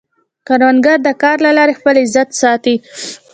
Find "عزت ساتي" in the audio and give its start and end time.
2.03-2.75